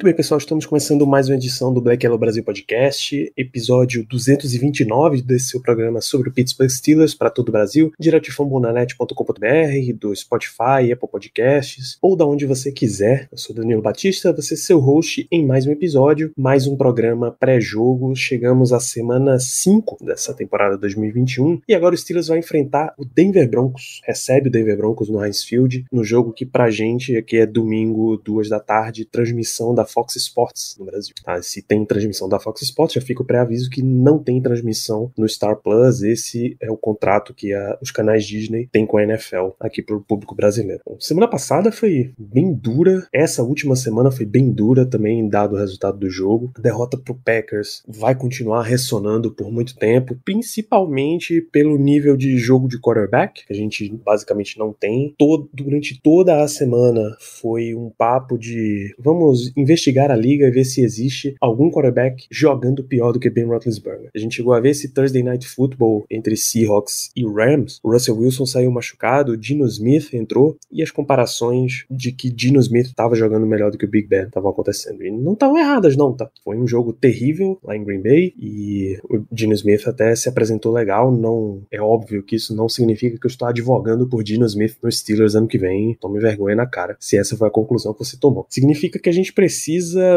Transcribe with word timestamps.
Muito 0.00 0.06
bem, 0.06 0.16
pessoal, 0.16 0.38
estamos 0.38 0.64
começando 0.64 1.06
mais 1.06 1.28
uma 1.28 1.34
edição 1.34 1.74
do 1.74 1.78
Black 1.78 2.06
Yellow 2.06 2.18
Brasil 2.18 2.42
Podcast, 2.42 3.30
episódio 3.36 4.02
229 4.08 5.20
desse 5.20 5.50
seu 5.50 5.60
programa 5.60 6.00
sobre 6.00 6.30
o 6.30 6.32
Pittsburgh 6.32 6.70
Steelers 6.70 7.14
para 7.14 7.28
todo 7.28 7.50
o 7.50 7.52
Brasil, 7.52 7.92
direto 8.00 8.24
de 8.24 8.32
fambonanet.com.br, 8.32 9.92
do 10.00 10.16
Spotify, 10.16 10.90
Apple 10.90 11.06
Podcasts, 11.06 11.98
ou 12.00 12.16
da 12.16 12.24
onde 12.24 12.46
você 12.46 12.72
quiser. 12.72 13.28
Eu 13.30 13.36
sou 13.36 13.54
Danilo 13.54 13.82
Batista, 13.82 14.32
você 14.32 14.54
é 14.54 14.56
seu 14.56 14.78
host 14.78 15.28
em 15.30 15.44
mais 15.44 15.66
um 15.66 15.70
episódio, 15.70 16.32
mais 16.34 16.66
um 16.66 16.78
programa 16.78 17.36
pré-jogo. 17.38 18.16
Chegamos 18.16 18.72
à 18.72 18.80
semana 18.80 19.38
5 19.38 20.02
dessa 20.02 20.32
temporada 20.32 20.78
2021 20.78 21.60
e 21.68 21.74
agora 21.74 21.94
o 21.94 21.98
Steelers 21.98 22.28
vai 22.28 22.38
enfrentar 22.38 22.94
o 22.96 23.04
Denver 23.04 23.50
Broncos. 23.50 24.00
Recebe 24.06 24.48
o 24.48 24.50
Denver 24.50 24.78
Broncos 24.78 25.10
no 25.10 25.22
Heinz 25.22 25.44
Field, 25.44 25.84
no 25.92 26.02
jogo 26.02 26.32
que 26.32 26.46
pra 26.46 26.70
gente 26.70 27.14
aqui 27.18 27.36
é 27.36 27.44
domingo, 27.44 28.16
duas 28.16 28.48
da 28.48 28.58
tarde, 28.58 29.04
transmissão 29.04 29.74
da 29.74 29.89
Fox 29.90 30.16
Sports 30.16 30.76
no 30.78 30.86
Brasil. 30.86 31.14
Tá? 31.24 31.40
Se 31.42 31.62
tem 31.62 31.84
transmissão 31.84 32.28
da 32.28 32.40
Fox 32.40 32.62
Sports, 32.62 32.94
já 32.94 33.00
fica 33.00 33.22
o 33.22 33.26
pré-aviso 33.26 33.70
que 33.70 33.82
não 33.82 34.18
tem 34.18 34.40
transmissão 34.40 35.12
no 35.16 35.28
Star 35.28 35.56
Plus. 35.56 36.02
Esse 36.02 36.56
é 36.60 36.70
o 36.70 36.76
contrato 36.76 37.34
que 37.34 37.52
a, 37.52 37.78
os 37.82 37.90
canais 37.90 38.24
Disney 38.24 38.68
têm 38.70 38.86
com 38.86 38.96
a 38.96 39.02
NFL 39.02 39.50
aqui 39.58 39.82
para 39.82 39.96
o 39.96 40.00
público 40.00 40.34
brasileiro. 40.34 40.82
Bom, 40.86 40.98
semana 41.00 41.28
passada 41.28 41.72
foi 41.72 42.12
bem 42.18 42.52
dura, 42.52 43.06
essa 43.12 43.42
última 43.42 43.76
semana 43.76 44.10
foi 44.10 44.26
bem 44.26 44.50
dura 44.50 44.86
também, 44.86 45.28
dado 45.28 45.54
o 45.54 45.58
resultado 45.58 45.98
do 45.98 46.08
jogo. 46.08 46.52
A 46.56 46.60
derrota 46.60 46.96
para 46.96 47.12
o 47.12 47.18
Packers 47.18 47.82
vai 47.86 48.14
continuar 48.14 48.62
ressonando 48.62 49.32
por 49.32 49.50
muito 49.50 49.76
tempo, 49.76 50.16
principalmente 50.24 51.40
pelo 51.52 51.76
nível 51.78 52.16
de 52.16 52.36
jogo 52.38 52.68
de 52.68 52.80
quarterback, 52.80 53.46
que 53.46 53.52
a 53.52 53.56
gente 53.56 53.90
basicamente 54.04 54.58
não 54.58 54.72
tem. 54.72 55.14
Todo, 55.18 55.48
durante 55.52 56.00
toda 56.00 56.42
a 56.42 56.48
semana 56.48 57.16
foi 57.20 57.74
um 57.74 57.90
papo 57.90 58.38
de 58.38 58.94
vamos 58.98 59.52
investigar 59.56 59.79
a 60.10 60.16
liga 60.16 60.46
e 60.46 60.50
ver 60.50 60.64
se 60.64 60.82
existe 60.82 61.34
algum 61.40 61.70
quarterback 61.70 62.26
jogando 62.30 62.84
pior 62.84 63.12
do 63.12 63.20
que 63.20 63.30
Ben 63.30 63.44
Roethlisberger. 63.44 64.10
A 64.14 64.18
gente 64.18 64.36
chegou 64.36 64.52
a 64.52 64.60
ver 64.60 64.70
esse 64.70 64.92
Thursday 64.92 65.22
Night 65.22 65.46
Football 65.46 66.04
entre 66.10 66.36
Seahawks 66.36 67.10
e 67.16 67.24
Rams. 67.24 67.80
O 67.82 67.90
Russell 67.90 68.18
Wilson 68.18 68.46
saiu 68.46 68.70
machucado, 68.70 69.36
Dino 69.36 69.66
Smith 69.66 70.12
entrou 70.12 70.56
e 70.70 70.82
as 70.82 70.90
comparações 70.90 71.84
de 71.90 72.12
que 72.12 72.30
Dino 72.30 72.60
Smith 72.60 72.86
estava 72.86 73.14
jogando 73.14 73.46
melhor 73.46 73.70
do 73.70 73.78
que 73.78 73.84
o 73.84 73.90
Big 73.90 74.06
Ben 74.08 74.24
estavam 74.24 74.50
acontecendo. 74.50 75.02
E 75.04 75.10
não 75.10 75.32
estavam 75.32 75.58
erradas, 75.58 75.96
não, 75.96 76.12
tá? 76.12 76.30
Foi 76.44 76.56
um 76.56 76.66
jogo 76.66 76.92
terrível 76.92 77.58
lá 77.62 77.76
em 77.76 77.84
Green 77.84 78.02
Bay 78.02 78.34
e 78.38 78.98
o 79.04 79.24
Dino 79.32 79.54
Smith 79.54 79.86
até 79.86 80.14
se 80.14 80.28
apresentou 80.28 80.72
legal. 80.72 81.10
Não 81.10 81.62
é 81.70 81.80
óbvio 81.80 82.22
que 82.22 82.36
isso 82.36 82.54
não 82.54 82.68
significa 82.68 83.18
que 83.18 83.26
eu 83.26 83.30
estou 83.30 83.48
advogando 83.48 84.08
por 84.08 84.22
Dino 84.22 84.46
Smith 84.46 84.76
nos 84.82 84.98
Steelers 84.98 85.34
ano 85.34 85.48
que 85.48 85.58
vem. 85.58 85.96
Tome 86.00 86.20
vergonha 86.20 86.56
na 86.56 86.66
cara, 86.66 86.96
se 87.00 87.16
essa 87.16 87.36
foi 87.36 87.48
a 87.48 87.50
conclusão 87.50 87.92
que 87.92 88.04
você 88.04 88.16
tomou. 88.16 88.46
Significa 88.48 88.98
que 88.98 89.08
a 89.08 89.12
gente 89.12 89.32
precisa 89.32 89.69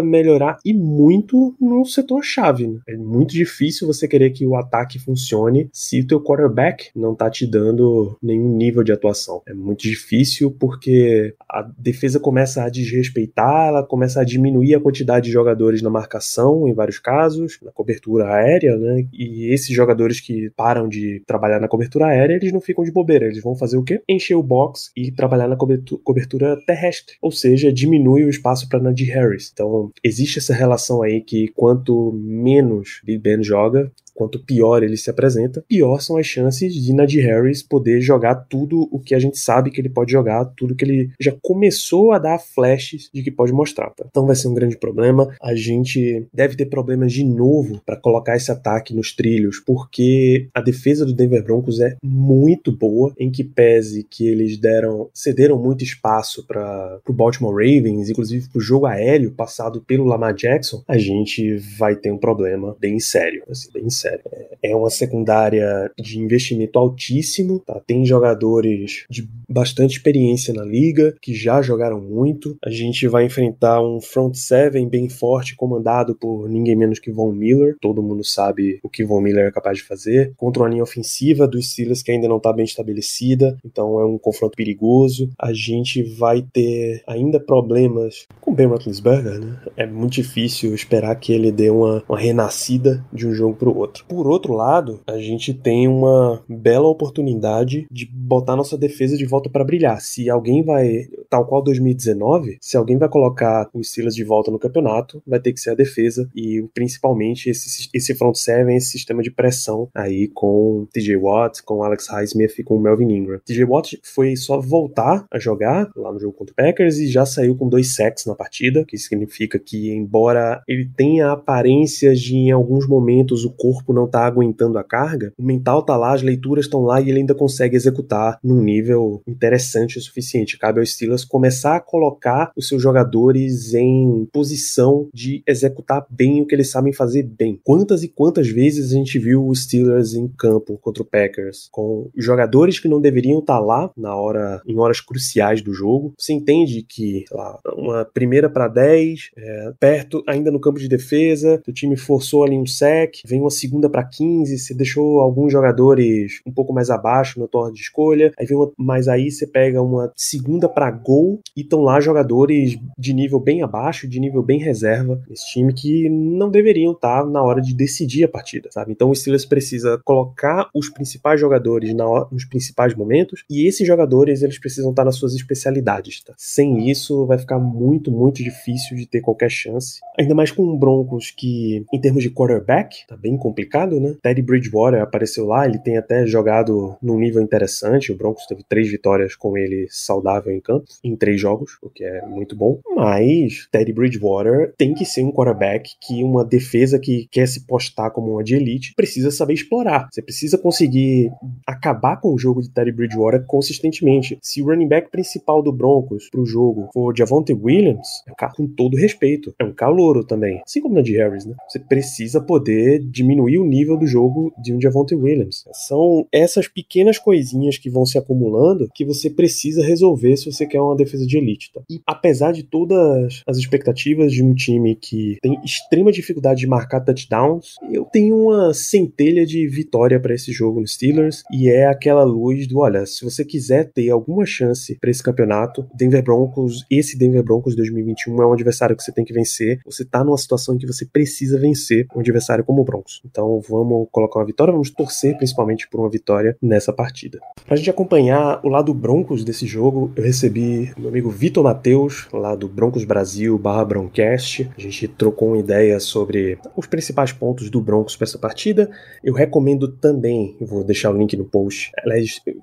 melhorar 0.03 0.57
e 0.63 0.73
muito 0.73 1.55
no 1.59 1.85
setor 1.85 2.23
chave. 2.23 2.67
Né? 2.67 2.79
É 2.87 2.97
muito 2.97 3.33
difícil 3.33 3.87
você 3.87 4.07
querer 4.07 4.31
que 4.31 4.45
o 4.45 4.55
ataque 4.55 4.99
funcione 4.99 5.69
se 5.71 6.01
o 6.01 6.07
teu 6.07 6.21
quarterback 6.21 6.89
não 6.95 7.15
tá 7.15 7.29
te 7.29 7.45
dando 7.45 8.17
nenhum 8.21 8.55
nível 8.55 8.83
de 8.83 8.91
atuação. 8.91 9.41
É 9.47 9.53
muito 9.53 9.83
difícil 9.83 10.51
porque 10.51 11.35
a 11.49 11.61
defesa 11.77 12.19
começa 12.19 12.63
a 12.63 12.69
desrespeitar, 12.69 13.67
ela 13.67 13.83
começa 13.83 14.21
a 14.21 14.23
diminuir 14.23 14.75
a 14.75 14.79
quantidade 14.79 15.25
de 15.25 15.31
jogadores 15.31 15.81
na 15.81 15.89
marcação, 15.89 16.67
em 16.67 16.73
vários 16.73 16.99
casos, 16.99 17.59
na 17.61 17.71
cobertura 17.71 18.33
aérea, 18.33 18.77
né? 18.77 19.05
E 19.13 19.53
esses 19.53 19.75
jogadores 19.75 20.19
que 20.19 20.49
param 20.55 20.87
de 20.87 21.21
trabalhar 21.25 21.59
na 21.59 21.67
cobertura 21.67 22.07
aérea, 22.07 22.35
eles 22.35 22.51
não 22.51 22.61
ficam 22.61 22.83
de 22.83 22.91
bobeira, 22.91 23.25
eles 23.25 23.41
vão 23.41 23.55
fazer 23.55 23.77
o 23.77 23.83
quê? 23.83 24.01
Encher 24.07 24.35
o 24.35 24.43
box 24.43 24.91
e 24.95 25.11
trabalhar 25.11 25.47
na 25.47 25.57
cobertura 25.57 26.57
terrestre, 26.65 27.15
ou 27.21 27.31
seja, 27.31 27.71
diminui 27.71 28.23
o 28.23 28.29
espaço 28.29 28.67
para 28.69 28.79
Najee 28.79 29.09
Harris. 29.09 29.42
Então, 29.51 29.91
existe 30.03 30.39
essa 30.39 30.53
relação 30.53 31.01
aí 31.01 31.21
que 31.21 31.47
quanto 31.49 32.11
menos 32.13 33.01
Big 33.03 33.19
Ben 33.19 33.43
joga, 33.43 33.91
quanto 34.13 34.43
pior 34.43 34.83
ele 34.83 34.97
se 34.97 35.09
apresenta, 35.09 35.63
pior 35.67 35.99
são 35.99 36.17
as 36.17 36.25
chances 36.25 36.73
de 36.73 36.93
Najee 36.93 37.21
Harris 37.21 37.63
poder 37.63 38.01
jogar 38.01 38.35
tudo 38.35 38.87
o 38.91 38.99
que 38.99 39.15
a 39.15 39.19
gente 39.19 39.37
sabe 39.37 39.71
que 39.71 39.81
ele 39.81 39.89
pode 39.89 40.11
jogar, 40.11 40.45
tudo 40.55 40.75
que 40.75 40.85
ele 40.85 41.11
já 41.19 41.33
começou 41.41 42.11
a 42.11 42.19
dar 42.19 42.39
flashes 42.39 43.09
de 43.13 43.23
que 43.23 43.31
pode 43.31 43.51
mostrar. 43.51 43.89
Tá? 43.89 44.05
Então 44.07 44.25
vai 44.25 44.35
ser 44.35 44.47
um 44.47 44.53
grande 44.53 44.77
problema. 44.77 45.33
A 45.41 45.55
gente 45.55 46.27
deve 46.33 46.55
ter 46.55 46.65
problemas 46.67 47.11
de 47.11 47.23
novo 47.23 47.81
para 47.85 47.97
colocar 47.97 48.35
esse 48.35 48.51
ataque 48.51 48.93
nos 48.93 49.15
trilhos, 49.15 49.59
porque 49.59 50.47
a 50.53 50.61
defesa 50.61 51.05
do 51.05 51.13
Denver 51.13 51.43
Broncos 51.43 51.79
é 51.79 51.95
muito 52.03 52.71
boa, 52.71 53.13
em 53.17 53.31
que 53.31 53.43
pese 53.43 54.03
que 54.03 54.27
eles 54.27 54.57
deram 54.57 55.09
cederam 55.13 55.57
muito 55.57 55.83
espaço 55.83 56.45
para 56.45 56.99
o 57.07 57.13
Baltimore 57.13 57.53
Ravens, 57.53 58.09
inclusive 58.09 58.47
para 58.49 58.59
o 58.59 58.61
jogo 58.61 58.85
aéreo 58.85 59.31
passado 59.31 59.81
pelo 59.81 60.05
Lamar 60.05 60.33
Jackson, 60.33 60.83
a 60.87 60.97
gente 60.97 61.57
vai 61.77 61.95
ter 61.95 62.11
um 62.11 62.17
problema 62.17 62.75
bem 62.79 62.99
sério, 62.99 63.43
assim, 63.49 63.71
bem 63.71 63.89
sério 63.89 64.02
sério. 64.03 64.21
É 64.61 64.75
uma 64.75 64.89
secundária 64.89 65.91
de 65.97 66.19
investimento 66.19 66.77
altíssimo, 66.77 67.59
tá? 67.59 67.81
Tem 67.85 68.05
jogadores 68.05 69.05
de 69.09 69.27
bastante 69.49 69.97
experiência 69.97 70.53
na 70.53 70.63
liga, 70.63 71.15
que 71.21 71.33
já 71.33 71.61
jogaram 71.61 72.01
muito. 72.01 72.57
A 72.63 72.69
gente 72.69 73.07
vai 73.07 73.25
enfrentar 73.25 73.81
um 73.81 74.01
front 74.01 74.35
seven 74.35 74.87
bem 74.89 75.09
forte, 75.09 75.55
comandado 75.55 76.15
por 76.15 76.49
ninguém 76.49 76.75
menos 76.75 76.99
que 76.99 77.11
Von 77.11 77.31
Miller. 77.31 77.75
Todo 77.81 78.03
mundo 78.03 78.23
sabe 78.23 78.79
o 78.83 78.89
que 78.89 79.03
Von 79.03 79.21
Miller 79.21 79.47
é 79.47 79.51
capaz 79.51 79.77
de 79.77 79.83
fazer. 79.83 80.33
Contra 80.37 80.63
uma 80.63 80.69
linha 80.69 80.83
ofensiva 80.83 81.47
dos 81.47 81.71
Steelers 81.71 82.01
que 82.01 82.11
ainda 82.11 82.27
não 82.27 82.37
está 82.37 82.51
bem 82.51 82.65
estabelecida, 82.65 83.57
então 83.65 83.99
é 83.99 84.05
um 84.05 84.17
confronto 84.17 84.55
perigoso. 84.55 85.29
A 85.37 85.53
gente 85.53 86.03
vai 86.03 86.41
ter 86.41 87.03
ainda 87.07 87.39
problemas 87.39 88.27
com 88.53 88.55
Ben 88.55 88.67
Roethlisberger, 88.67 89.39
né? 89.39 89.57
É 89.75 89.85
muito 89.87 90.13
difícil 90.13 90.73
esperar 90.75 91.15
que 91.15 91.33
ele 91.33 91.51
dê 91.51 91.69
uma, 91.69 92.03
uma 92.07 92.17
renascida 92.17 93.03
de 93.11 93.27
um 93.27 93.33
jogo 93.33 93.55
para 93.55 93.69
o 93.69 93.77
outro. 93.77 94.05
Por 94.07 94.27
outro 94.27 94.53
lado, 94.53 95.01
a 95.07 95.17
gente 95.17 95.53
tem 95.53 95.87
uma 95.87 96.41
bela 96.47 96.87
oportunidade 96.87 97.87
de 97.89 98.05
botar 98.05 98.55
nossa 98.55 98.77
defesa 98.77 99.17
de 99.17 99.25
volta 99.25 99.49
para 99.49 99.63
brilhar. 99.63 99.99
Se 99.99 100.29
alguém 100.29 100.63
vai, 100.63 101.07
tal 101.29 101.45
qual 101.45 101.63
2019, 101.63 102.57
se 102.61 102.77
alguém 102.77 102.97
vai 102.97 103.09
colocar 103.09 103.69
os 103.73 103.89
Steelers 103.89 104.15
de 104.15 104.23
volta 104.23 104.51
no 104.51 104.59
campeonato, 104.59 105.21
vai 105.25 105.39
ter 105.39 105.51
que 105.51 105.59
ser 105.59 105.71
a 105.71 105.75
defesa 105.75 106.29
e 106.35 106.63
principalmente 106.73 107.49
esse, 107.49 107.89
esse 107.93 108.13
front 108.13 108.35
seven, 108.35 108.75
esse 108.75 108.91
sistema 108.91 109.23
de 109.23 109.31
pressão 109.31 109.89
aí 109.95 110.27
com 110.27 110.87
TJ 110.93 111.17
Watt, 111.17 111.63
com 111.63 111.83
Alex 111.83 112.07
Highsmith 112.07 112.59
e 112.59 112.63
com 112.63 112.79
Melvin 112.79 113.11
Ingram. 113.11 113.39
TJ 113.43 113.65
Watt 113.65 113.99
foi 114.03 114.35
só 114.35 114.59
voltar 114.59 115.25
a 115.31 115.39
jogar 115.39 115.89
lá 115.95 116.11
no 116.11 116.19
jogo 116.19 116.33
contra 116.33 116.53
o 116.53 116.55
Packers 116.55 116.97
e 116.97 117.07
já 117.07 117.25
saiu 117.25 117.55
com 117.55 117.67
dois 117.67 117.95
sacks 117.95 118.25
na 118.25 118.35
partida, 118.43 118.83
que 118.85 118.97
significa 118.97 119.57
que 119.57 119.91
embora 119.91 120.61
ele 120.67 120.89
tenha 120.97 121.31
aparências 121.31 122.19
de 122.19 122.35
em 122.35 122.51
alguns 122.51 122.85
momentos 122.87 123.45
o 123.45 123.51
corpo 123.51 123.93
não 123.93 124.05
tá 124.05 124.25
aguentando 124.25 124.77
a 124.77 124.83
carga, 124.83 125.31
o 125.37 125.43
mental 125.43 125.83
tá 125.83 125.95
lá, 125.95 126.13
as 126.13 126.21
leituras 126.21 126.65
estão 126.65 126.81
lá 126.81 126.99
e 126.99 127.09
ele 127.09 127.19
ainda 127.19 127.33
consegue 127.33 127.75
executar 127.75 128.37
num 128.43 128.61
nível 128.61 129.21
interessante 129.25 129.97
o 129.97 130.01
suficiente. 130.01 130.57
Cabe 130.57 130.79
ao 130.79 130.85
Steelers 130.85 131.23
começar 131.23 131.77
a 131.77 131.79
colocar 131.79 132.51
os 132.55 132.67
seus 132.67 132.81
jogadores 132.81 133.73
em 133.73 134.27
posição 134.31 135.07
de 135.13 135.41
executar 135.47 136.05
bem 136.09 136.41
o 136.41 136.45
que 136.45 136.55
eles 136.55 136.69
sabem 136.69 136.91
fazer 136.91 137.23
bem. 137.23 137.59
Quantas 137.63 138.03
e 138.03 138.09
quantas 138.09 138.49
vezes 138.49 138.91
a 138.91 138.95
gente 138.95 139.17
viu 139.17 139.47
os 139.47 139.63
Steelers 139.63 140.13
em 140.13 140.27
campo 140.27 140.77
contra 140.81 141.01
o 141.01 141.05
Packers 141.05 141.69
com 141.71 142.09
jogadores 142.17 142.79
que 142.79 142.87
não 142.87 142.99
deveriam 142.99 143.39
estar 143.39 143.59
lá 143.59 143.89
na 143.95 144.15
hora 144.15 144.61
em 144.67 144.77
horas 144.77 144.99
cruciais 144.99 145.61
do 145.61 145.73
jogo. 145.73 146.13
Você 146.17 146.33
entende 146.33 146.83
que 146.83 147.25
lá, 147.31 147.57
uma 147.75 148.05
primeira 148.05 148.32
para 148.49 148.67
10, 148.67 149.31
é, 149.37 149.73
perto 149.79 150.23
ainda 150.27 150.51
no 150.51 150.59
campo 150.59 150.79
de 150.79 150.87
defesa, 150.87 151.61
o 151.67 151.71
time 151.71 151.95
forçou 151.95 152.43
ali 152.43 152.57
um 152.57 152.65
sec, 152.65 153.15
vem 153.25 153.39
uma 153.39 153.49
segunda 153.49 153.89
para 153.89 154.03
15, 154.03 154.57
você 154.57 154.73
deixou 154.73 155.19
alguns 155.19 155.51
jogadores 155.51 156.41
um 156.45 156.51
pouco 156.51 156.73
mais 156.73 156.89
abaixo 156.89 157.39
na 157.39 157.47
tua 157.47 157.71
de 157.71 157.79
escolha, 157.79 158.31
aí 158.37 158.45
vem 158.45 158.57
uma, 158.57 158.71
mas 158.77 159.07
aí 159.07 159.29
você 159.29 159.45
pega 159.45 159.81
uma 159.81 160.11
segunda 160.15 160.67
para 160.67 160.89
gol 160.91 161.39
e 161.55 161.61
estão 161.61 161.81
lá 161.81 161.99
jogadores 161.99 162.77
de 162.97 163.13
nível 163.13 163.39
bem 163.39 163.61
abaixo, 163.61 164.07
de 164.07 164.19
nível 164.19 164.41
bem 164.41 164.59
reserva, 164.59 165.21
esse 165.29 165.45
time 165.53 165.73
que 165.73 166.09
não 166.09 166.49
deveriam 166.49 166.93
estar 166.93 167.25
na 167.25 167.41
hora 167.41 167.61
de 167.61 167.73
decidir 167.73 168.23
a 168.23 168.27
partida, 168.27 168.69
sabe? 168.71 168.91
Então 168.91 169.09
o 169.09 169.15
Steelers 169.15 169.45
precisa 169.45 169.99
colocar 170.03 170.69
os 170.73 170.89
principais 170.89 171.39
jogadores 171.39 171.93
na 171.93 172.03
nos 172.31 172.45
principais 172.45 172.93
momentos 172.95 173.43
e 173.49 173.67
esses 173.67 173.87
jogadores 173.87 174.41
eles 174.41 174.59
precisam 174.59 174.91
estar 174.91 175.03
nas 175.03 175.15
suas 175.15 175.33
especialidades, 175.33 176.23
tá? 176.23 176.33
Sem 176.37 176.89
isso 176.89 177.25
vai 177.25 177.37
ficar 177.37 177.59
muito, 177.59 178.11
muito 178.13 178.43
difícil 178.43 178.95
de 178.95 179.05
ter 179.05 179.21
qualquer 179.21 179.49
chance. 179.49 179.99
Ainda 180.17 180.35
mais 180.35 180.51
com 180.51 180.63
o 180.63 180.77
Broncos 180.77 181.31
que, 181.31 181.85
em 181.93 181.99
termos 181.99 182.23
de 182.23 182.29
quarterback, 182.29 183.05
tá 183.07 183.17
bem 183.17 183.37
complicado, 183.37 183.99
né? 183.99 184.15
Teddy 184.21 184.41
Bridgewater 184.41 185.01
apareceu 185.01 185.45
lá, 185.45 185.65
ele 185.65 185.79
tem 185.79 185.97
até 185.97 186.25
jogado 186.25 186.95
num 187.01 187.17
nível 187.17 187.41
interessante. 187.41 188.11
O 188.11 188.17
Broncos 188.17 188.45
teve 188.45 188.63
três 188.63 188.89
vitórias 188.89 189.35
com 189.35 189.57
ele 189.57 189.87
saudável 189.89 190.53
em 190.53 190.59
campo, 190.59 190.85
em 191.03 191.15
três 191.15 191.39
jogos, 191.39 191.77
o 191.81 191.89
que 191.89 192.03
é 192.03 192.25
muito 192.25 192.55
bom. 192.55 192.79
Mas 192.95 193.67
Teddy 193.71 193.93
Bridgewater 193.93 194.73
tem 194.77 194.93
que 194.93 195.05
ser 195.05 195.23
um 195.23 195.31
quarterback 195.31 195.91
que 196.01 196.23
uma 196.23 196.45
defesa 196.45 196.99
que 196.99 197.27
quer 197.31 197.47
se 197.47 197.65
postar 197.65 198.11
como 198.11 198.33
uma 198.33 198.43
de 198.43 198.55
elite 198.55 198.93
precisa 198.95 199.31
saber 199.31 199.53
explorar. 199.53 200.07
Você 200.11 200.21
precisa 200.21 200.57
conseguir 200.57 201.31
acabar 201.65 202.17
com 202.17 202.33
o 202.33 202.37
jogo 202.37 202.61
de 202.61 202.69
Teddy 202.69 202.91
Bridgewater 202.91 203.43
consistentemente. 203.45 204.37
Se 204.41 204.61
o 204.61 204.65
running 204.65 204.87
back 204.87 205.09
principal 205.09 205.61
do 205.61 205.71
Broncos 205.71 206.29
pro 206.29 206.45
jogo 206.45 206.89
for 206.93 207.15
Javonte 207.15 207.53
Williams, 207.53 208.02
é 208.27 208.31
um 208.31 208.35
cara 208.35 208.53
com 208.53 208.67
todo 208.67 208.97
respeito, 208.97 209.53
é 209.59 209.63
um 209.63 209.73
calouro 209.73 210.23
também, 210.23 210.61
assim 210.65 210.81
como 210.81 210.95
na 210.95 211.01
de 211.01 211.15
Harris, 211.17 211.45
né? 211.45 211.55
Você 211.69 211.79
precisa 211.79 212.41
poder 212.41 212.99
diminuir 212.99 213.57
o 213.57 213.65
nível 213.65 213.97
do 213.97 214.07
jogo 214.07 214.53
de 214.61 214.73
um 214.73 214.81
Javonte 214.81 215.15
Williams. 215.15 215.65
São 215.87 216.27
essas 216.31 216.67
pequenas 216.67 217.17
coisinhas 217.17 217.77
que 217.77 217.89
vão 217.89 218.05
se 218.05 218.17
acumulando 218.17 218.89
que 218.93 219.05
você 219.05 219.29
precisa 219.29 219.85
resolver 219.85 220.37
se 220.37 220.51
você 220.51 220.65
quer 220.65 220.81
uma 220.81 220.95
defesa 220.95 221.25
de 221.25 221.37
elite. 221.37 221.71
Tá? 221.73 221.81
E 221.89 222.01
apesar 222.05 222.51
de 222.51 222.63
todas 222.63 223.41
as 223.47 223.57
expectativas 223.57 224.31
de 224.31 224.43
um 224.43 224.53
time 224.53 224.95
que 224.95 225.37
tem 225.41 225.59
extrema 225.63 226.11
dificuldade 226.11 226.61
de 226.61 226.67
marcar 226.67 227.01
touchdowns, 227.01 227.75
eu 227.91 228.05
tenho 228.05 228.35
uma 228.35 228.73
centelha 228.73 229.45
de 229.45 229.67
vitória 229.67 230.19
para 230.19 230.33
esse 230.33 230.51
jogo 230.51 230.79
no 230.79 230.87
Steelers 230.87 231.43
e 231.51 231.69
é 231.69 231.85
aquela 231.85 232.23
luz 232.23 232.67
do, 232.67 232.79
olha, 232.79 233.05
se 233.05 233.23
você 233.23 233.43
quiser 233.43 233.91
ter 233.91 234.09
alguma 234.09 234.45
chance 234.45 234.97
para 234.99 235.09
esse 235.09 235.21
campeonato, 235.21 235.85
Denver 235.93 236.23
Broncos, 236.23 236.85
esse 236.89 237.17
Denver 237.17 237.43
Broncos 237.43 237.75
2021 237.93 238.41
é 238.41 238.47
um 238.47 238.53
adversário 238.53 238.95
que 238.95 239.03
você 239.03 239.11
tem 239.11 239.23
que 239.23 239.33
vencer. 239.33 239.79
Você 239.85 240.03
tá 240.03 240.23
numa 240.23 240.37
situação 240.37 240.75
em 240.75 240.77
que 240.77 240.87
você 240.87 241.05
precisa 241.05 241.59
vencer 241.59 242.07
um 242.15 242.19
adversário 242.19 242.63
como 242.63 242.81
o 242.81 242.85
Broncos. 242.85 243.21
Então 243.25 243.61
vamos 243.67 244.07
colocar 244.11 244.39
uma 244.39 244.45
vitória, 244.45 244.71
vamos 244.71 244.89
torcer 244.89 245.37
principalmente 245.37 245.87
por 245.89 245.99
uma 245.99 246.09
vitória 246.09 246.57
nessa 246.61 246.91
partida. 246.91 247.39
Pra 247.65 247.75
gente 247.75 247.89
acompanhar 247.89 248.59
o 248.63 248.69
lado 248.69 248.93
Broncos 248.93 249.43
desse 249.43 249.65
jogo, 249.65 250.11
eu 250.15 250.23
recebi 250.23 250.91
meu 250.97 251.09
amigo 251.09 251.29
Vitor 251.29 251.63
Matheus, 251.63 252.27
lá 252.33 252.55
do 252.55 252.67
Broncos 252.67 253.03
Brasil 253.03 253.57
barra 253.57 253.85
Broncast. 253.85 254.69
A 254.77 254.81
gente 254.81 255.07
trocou 255.07 255.49
uma 255.49 255.59
ideia 255.59 255.99
sobre 255.99 256.57
os 256.75 256.87
principais 256.87 257.31
pontos 257.31 257.69
do 257.69 257.81
Broncos 257.81 258.15
para 258.15 258.25
essa 258.25 258.37
partida. 258.37 258.89
Eu 259.23 259.33
recomendo 259.33 259.87
também, 259.87 260.55
vou 260.59 260.83
deixar 260.83 261.11
o 261.11 261.17
link 261.17 261.35
no 261.37 261.45
post. 261.45 261.91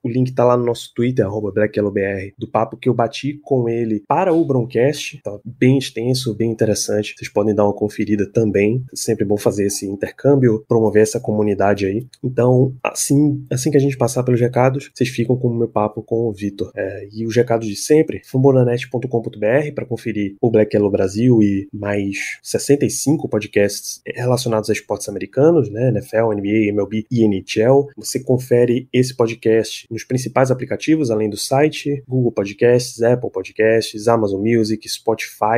O 0.02 0.08
link 0.08 0.32
tá 0.32 0.44
lá 0.44 0.56
no 0.56 0.64
nosso 0.64 0.92
Twitter, 0.94 1.26
BlackYellowBR, 1.30 2.34
do 2.38 2.48
papo 2.48 2.76
que 2.76 2.88
eu 2.88 2.94
bati 2.94 3.40
com 3.42 3.68
ele 3.68 4.02
para 4.06 4.32
o 4.32 4.44
Broncast. 4.44 5.19
Tá 5.22 5.38
bem 5.44 5.78
extenso, 5.78 6.34
bem 6.34 6.50
interessante. 6.50 7.14
Vocês 7.16 7.30
podem 7.30 7.54
dar 7.54 7.64
uma 7.64 7.74
conferida 7.74 8.30
também. 8.30 8.84
É 8.92 8.96
sempre 8.96 9.24
bom 9.24 9.36
fazer 9.36 9.66
esse 9.66 9.86
intercâmbio, 9.86 10.64
promover 10.68 11.02
essa 11.02 11.20
comunidade 11.20 11.86
aí. 11.86 12.06
Então, 12.22 12.74
assim, 12.82 13.44
assim 13.50 13.70
que 13.70 13.76
a 13.76 13.80
gente 13.80 13.96
passar 13.96 14.22
pelos 14.22 14.40
recados, 14.40 14.90
vocês 14.94 15.08
ficam 15.08 15.36
com 15.36 15.48
o 15.48 15.54
meu 15.54 15.68
papo 15.68 16.02
com 16.02 16.28
o 16.28 16.32
Vitor. 16.32 16.70
É, 16.74 17.08
e 17.12 17.26
os 17.26 17.34
recados 17.34 17.66
de 17.66 17.76
sempre, 17.76 18.22
fambonanet.com.br 18.24 19.74
para 19.74 19.86
conferir 19.86 20.36
o 20.40 20.50
Black 20.50 20.74
Yellow 20.74 20.90
Brasil 20.90 21.42
e 21.42 21.68
mais 21.72 22.38
65 22.42 23.28
podcasts 23.28 24.00
relacionados 24.06 24.70
a 24.70 24.72
esportes 24.72 25.08
americanos, 25.08 25.70
né? 25.70 25.88
NFL, 25.88 26.32
NBA, 26.34 26.68
MLB 26.68 27.06
e 27.10 27.24
NHL. 27.24 27.88
Você 27.96 28.20
confere 28.20 28.88
esse 28.92 29.14
podcast 29.14 29.86
nos 29.90 30.04
principais 30.04 30.50
aplicativos, 30.50 31.10
além 31.10 31.28
do 31.28 31.36
site, 31.36 32.02
Google 32.08 32.32
Podcasts, 32.32 33.02
Apple 33.02 33.30
Podcasts, 33.30 34.08
Amazon 34.08 34.40
Music, 34.40 34.88
Spotify, 34.88 35.09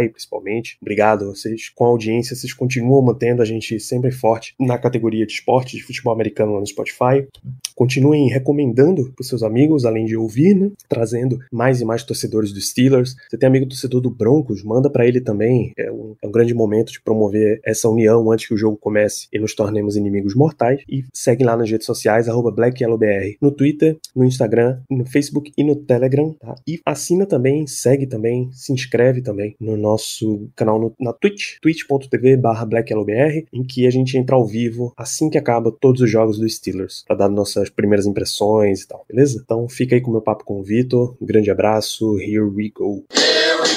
principalmente. 0.09 0.79
Obrigado, 0.81 1.27
vocês 1.27 1.69
com 1.69 1.85
a 1.85 1.89
audiência, 1.89 2.37
vocês 2.37 2.53
continuam 2.53 3.03
mantendo 3.03 3.43
a 3.43 3.45
gente 3.45 3.79
sempre 3.81 4.11
forte 4.11 4.55
na 4.59 4.79
categoria 4.79 5.27
de 5.27 5.33
esporte, 5.33 5.77
de 5.77 5.83
futebol 5.83 6.13
americano 6.13 6.53
lá 6.53 6.61
no 6.61 6.67
Spotify. 6.67 7.27
Continuem 7.75 8.29
recomendando 8.29 9.13
para 9.13 9.25
seus 9.25 9.43
amigos, 9.43 9.85
além 9.85 10.05
de 10.05 10.17
ouvir, 10.17 10.55
né? 10.55 10.71
Trazendo 10.89 11.39
mais 11.51 11.81
e 11.81 11.85
mais 11.85 12.05
torcedores 12.05 12.53
dos 12.53 12.69
Steelers. 12.69 13.17
Você 13.29 13.39
tem 13.39 13.49
amigo 13.49 13.67
torcedor 13.67 14.01
do 14.01 14.11
Broncos, 14.11 14.63
manda 14.63 14.91
para 14.91 15.07
ele 15.07 15.21
também. 15.21 15.73
É 15.77 15.91
um, 15.91 16.15
é 16.23 16.27
um 16.27 16.31
grande 16.31 16.55
momento 16.55 16.93
de 16.93 17.01
promover 17.01 17.61
essa 17.65 17.89
união 17.89 18.31
antes 18.31 18.47
que 18.47 18.55
o 18.55 18.59
jogo 18.59 18.77
comece 18.77 19.27
e 19.33 19.39
nos 19.39 19.55
tornemos 19.55 19.97
inimigos 19.97 20.35
mortais. 20.35 20.83
E 20.89 21.05
segue 21.13 21.45
lá 21.45 21.57
nas 21.57 21.71
redes 21.71 21.87
sociais, 21.87 22.29
BlackYellowBR, 22.53 23.37
no 23.41 23.51
Twitter, 23.51 23.99
no 24.15 24.25
Instagram, 24.25 24.81
no 24.91 25.05
Facebook 25.07 25.53
e 25.57 25.65
no 25.65 25.77
Telegram. 25.77 26.35
Tá? 26.35 26.55
E 26.67 26.81
assina 26.85 27.27
também, 27.27 27.67
segue 27.67 28.07
também, 28.07 28.51
se 28.53 28.73
inscreve 28.73 29.23
também 29.23 29.42
no 29.61 29.77
nosso 29.77 30.49
canal 30.57 30.79
no, 30.79 30.95
na 31.01 31.13
Twitch, 31.13 31.59
twitch.tv 31.61 32.37
BlackYellowBR, 32.37 33.47
em 33.53 33.63
que 33.63 33.87
a 33.87 33.91
gente 33.91 34.17
entra 34.17 34.37
ao 34.37 34.47
vivo 34.47 34.93
assim 34.97 35.31
que 35.31 35.39
acaba 35.39 35.73
todos 35.73 36.01
os 36.01 36.11
jogos 36.11 36.39
dos 36.39 36.57
Steelers, 36.57 37.05
para 37.07 37.17
dar 37.17 37.29
nossas 37.29 37.71
primeiras 37.71 38.07
impressões 38.07 38.83
e 38.83 38.89
tal, 38.89 39.05
beleza? 39.09 39.41
Então 39.43 39.69
fica 39.69 39.95
aí 39.95 40.01
com 40.01 40.11
o 40.11 40.13
meu 40.13 40.23
papo 40.23 40.45
com 40.45 40.61
o 40.61 40.63
Vitor. 40.63 41.17
Um 41.21 41.27
grande 41.27 41.51
abraço, 41.51 42.19
here 42.19 42.41
we 42.41 42.71
go. 42.75 43.05